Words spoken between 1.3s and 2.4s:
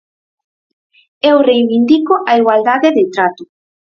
reivindico a